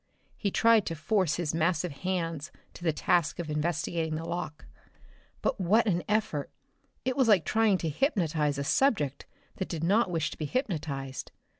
He 0.35 0.49
tried 0.49 0.87
to 0.87 0.95
force 0.95 1.35
his 1.35 1.53
massive 1.53 1.91
hands 1.91 2.51
to 2.73 2.83
the 2.83 2.91
task 2.91 3.37
of 3.37 3.51
investigating 3.51 4.15
the 4.15 4.25
lock. 4.25 4.65
But 5.43 5.59
what 5.61 5.85
an 5.85 6.01
effort! 6.09 6.49
It 7.05 7.15
was 7.15 7.27
like 7.27 7.45
trying 7.45 7.77
to 7.77 7.87
hypnotize 7.89 8.57
a 8.57 8.63
subject 8.63 9.27
that 9.57 9.69
did 9.69 9.83
not 9.83 10.09
wish 10.09 10.31
to 10.31 10.39
be 10.39 10.45
hypnotized. 10.45 11.31